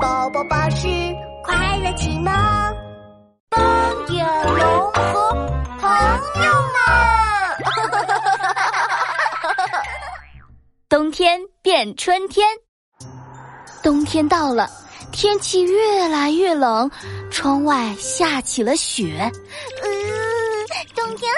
[0.00, 0.86] 宝宝巴士
[1.42, 2.30] 快乐启蒙，
[3.48, 4.26] 斑点
[4.58, 5.30] 龙和
[5.80, 5.88] 朋
[6.44, 6.78] 友们。
[10.88, 12.46] 冬天变春天，
[13.82, 14.68] 冬天到了，
[15.12, 16.90] 天气越来越冷，
[17.30, 19.30] 窗外下起了雪。
[19.82, 19.90] 嗯，
[20.94, 21.32] 冬天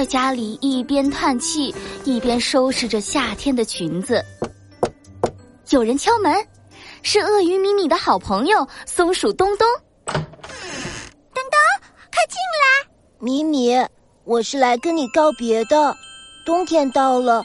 [0.00, 1.74] 在家里一边叹气，
[2.06, 4.24] 一边收拾着夏天的裙子。
[5.68, 6.34] 有人敲门，
[7.02, 9.68] 是鳄鱼米米的好朋友松鼠东东。
[10.06, 10.22] 东
[11.34, 11.60] 东，
[12.10, 12.90] 快进来！
[13.18, 13.76] 米米，
[14.24, 15.94] 我是来跟你告别的。
[16.46, 17.44] 冬天到了，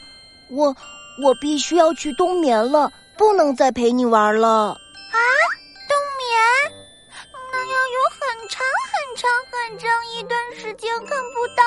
[0.50, 0.74] 我
[1.22, 4.48] 我必须要去冬眠了，不能再陪你玩了。
[4.70, 5.20] 啊，
[5.90, 6.32] 冬眠？
[7.52, 11.64] 那要有很长很长很长一段时间看不到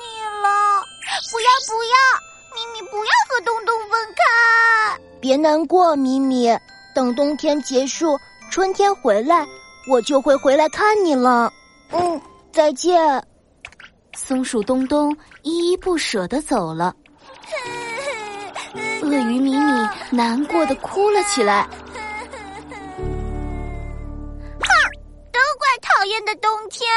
[0.00, 0.19] 你了。
[1.30, 1.94] 不要不要，
[2.54, 4.98] 咪咪不要和东东分开。
[5.20, 6.58] 别难过，咪咪，
[6.94, 8.18] 等冬天结束，
[8.50, 9.46] 春天回来，
[9.88, 11.52] 我就会回来看你了。
[11.90, 12.20] 嗯，
[12.52, 13.22] 再见。
[14.16, 16.94] 松鼠东东依依不舍的走了，
[19.02, 21.68] 鳄鱼米米难过的哭了起来。
[24.58, 24.66] 哼，
[25.30, 26.88] 都怪讨厌的冬天，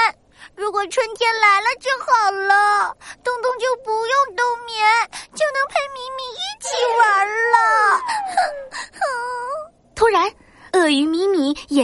[0.55, 2.97] 如果春天来了就好了，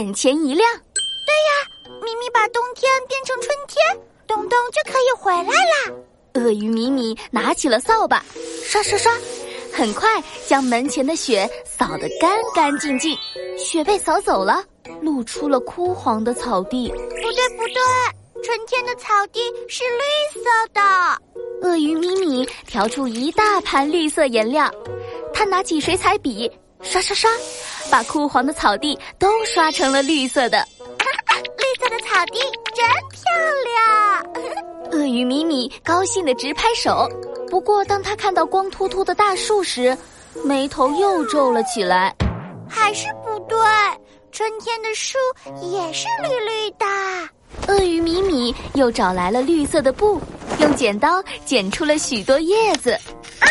[0.00, 5.94] 眼前一亮，对呀，米米把冬天变成春天，东东就可以回来啦。
[6.36, 8.24] 鳄鱼米米拿起了扫把，
[8.64, 9.12] 刷刷刷，
[9.70, 10.08] 很快
[10.46, 13.14] 将门前的雪扫得干干净净，
[13.58, 14.64] 雪被扫走了。
[15.02, 16.88] 露出了枯黄的草地。
[16.88, 20.80] 不对，不对，春天的草地是绿色的。
[21.60, 24.70] 鳄鱼咪咪调出一大盘绿色颜料，
[25.34, 27.30] 他拿起水彩笔，刷刷刷，
[27.90, 30.66] 把枯黄的草地都刷成了绿色的。
[30.88, 32.40] 绿色的草地
[32.74, 33.20] 真漂
[33.64, 34.90] 亮！
[34.92, 37.08] 鳄鱼米米高兴的直拍手。
[37.50, 39.96] 不过，当他看到光秃秃的大树时，
[40.44, 42.14] 眉头又皱了起来。
[42.68, 43.58] 还是不对。
[44.32, 45.18] 春天的树
[45.60, 46.86] 也是绿绿的。
[47.66, 50.20] 鳄鱼米米又找来了绿色的布，
[50.60, 52.92] 用剪刀剪出了许多叶子。
[52.92, 53.46] 啊，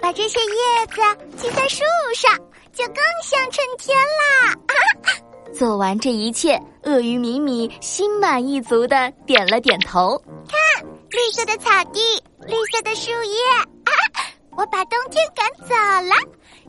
[0.00, 1.00] 把这些叶子
[1.36, 1.82] 系在树
[2.14, 2.32] 上，
[2.80, 4.56] 就更像春天啦！
[5.52, 10.16] 做完这一切，鳄鱼米米心满意足的点了点头。
[10.48, 12.00] 看，绿色的草地，
[12.46, 13.36] 绿色的树叶，
[13.84, 13.92] 啊，
[14.56, 15.74] 我把冬天赶走
[16.08, 16.14] 了，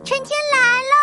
[0.04, 0.58] 春天来
[0.92, 0.98] 喽！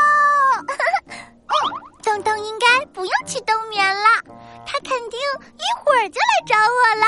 [2.04, 4.22] 东东应该不用去冬眠了，
[4.66, 5.18] 他肯定
[5.56, 7.06] 一会儿就来找我了。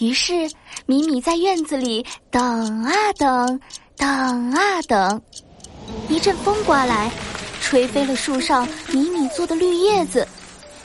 [0.00, 0.50] 于是，
[0.90, 3.60] 米米在院子里等啊等，
[3.96, 5.22] 等啊等。
[6.08, 7.08] 一阵风刮来，
[7.60, 10.26] 吹飞了树上米米做的绿叶子，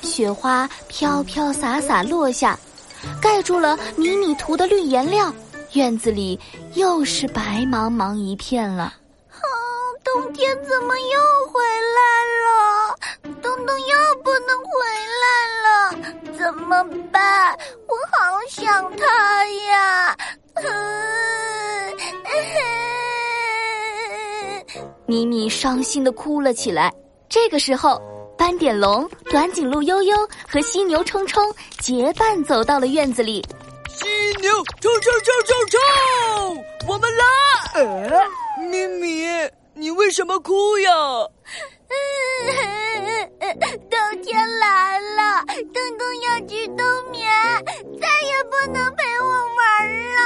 [0.03, 2.55] 雪花飘飘洒洒落下，
[3.19, 5.33] 盖住了米米涂的绿颜料。
[5.73, 6.39] 院子里
[6.75, 8.93] 又是白茫茫一片了。
[10.03, 11.19] 冬天怎么又
[11.51, 11.63] 回
[11.97, 11.99] 来
[12.45, 12.95] 了？
[13.41, 14.69] 东东又不能回
[15.23, 15.25] 来
[15.65, 15.67] 了，
[16.37, 17.57] 怎么办？
[17.87, 18.63] 我好想
[18.95, 19.84] 他呀！
[25.07, 26.93] 咪咪伤心的哭了起来。
[27.29, 28.01] 这个时候，
[28.37, 30.15] 斑点龙、短颈鹿悠悠
[30.47, 31.43] 和犀牛冲冲
[31.79, 33.43] 结伴走到了院子里。
[33.89, 34.05] 犀
[34.41, 34.51] 牛
[34.81, 37.23] 冲冲冲冲冲，我们来！
[38.69, 39.25] 咪咪。
[39.77, 40.91] 你为什么哭呀？
[43.89, 46.77] 冬天来了，东东要去冬
[47.11, 47.29] 眠，
[47.99, 49.27] 再也不能陪我
[49.57, 49.61] 玩
[50.15, 50.19] 了。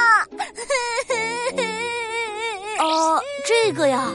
[2.78, 4.08] 哦，这个呀，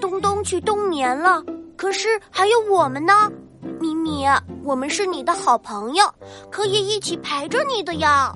[0.00, 1.42] 东东去冬眠了，
[1.76, 3.30] 可是还有我们呢，
[3.78, 4.24] 米米，
[4.64, 6.04] 我们是你的好朋友，
[6.50, 8.32] 可以一起陪着你的呀。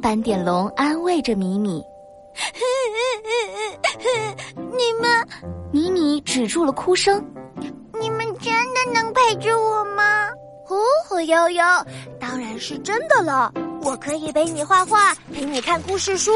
[0.00, 1.82] 斑点龙安慰着米米。
[4.54, 5.26] 你们，
[5.72, 7.24] 米米止住了哭声。
[7.98, 10.28] 你们真的能陪着我吗？
[10.64, 10.76] 呼
[11.08, 11.64] 呼悠悠，
[12.20, 13.52] 当然是真的了。
[13.82, 16.30] 我可以陪你画画，陪你看故事书。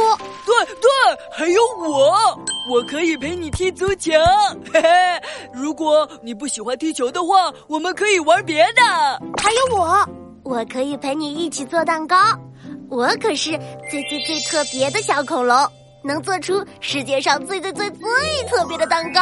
[0.44, 0.90] 对对，
[1.30, 2.36] 还有我，
[2.70, 4.12] 我可以陪你踢足球。
[4.72, 5.22] 嘿嘿，
[5.52, 8.82] 如果你不喜欢踢球的话，我们可以玩别的。
[9.36, 10.08] 还有我，
[10.42, 12.16] 我可以陪你一起做蛋糕。
[12.88, 13.58] 我可是
[13.90, 15.56] 最最最特别的小恐龙。
[16.04, 18.08] 能做出世界上最最最最
[18.48, 19.20] 特别的蛋糕。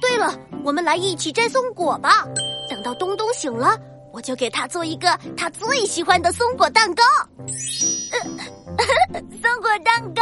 [0.00, 0.32] 对了，
[0.64, 2.24] 我们来一起摘松果吧。
[2.70, 3.76] 等到东东醒了，
[4.12, 7.02] 我就给他做一个他最喜欢的松果蛋糕。
[9.42, 10.21] 松果蛋糕，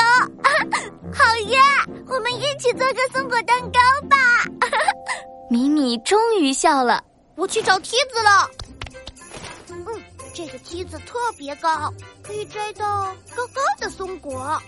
[2.61, 4.17] 起做个松果蛋糕吧。
[5.49, 7.03] 米米终于笑了。
[7.35, 8.51] 我去找梯子了。
[9.71, 9.87] 嗯，
[10.35, 11.91] 这个梯子特别高，
[12.23, 14.61] 可以摘到高高的松果。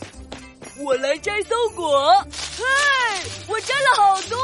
[0.79, 2.13] 我来摘松果。
[2.57, 2.65] 嘿，
[3.47, 4.39] 我摘了好多。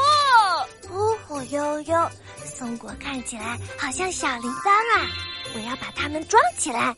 [0.95, 2.09] 哦吼悠悠，
[2.45, 5.07] 松果看起来好像小铃铛啊！
[5.55, 6.95] 我要把它们装起来。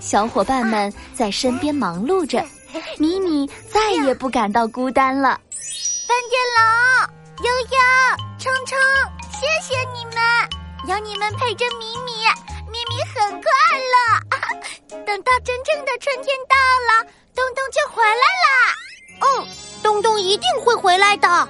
[0.00, 2.42] 小伙伴们在身边忙碌着，
[2.98, 5.40] 米米再也不感到孤单了。
[6.08, 7.76] 斑点龙、悠悠、
[8.38, 8.78] 冲冲，
[9.32, 10.16] 谢谢你们，
[10.88, 12.12] 有你们陪着米米，
[12.70, 13.94] 米米很快乐。
[15.04, 16.56] 等到真正的春天到
[16.88, 18.48] 了，东东就回来了。
[19.20, 19.46] 嗯，
[19.82, 21.48] 东东一定会回来的。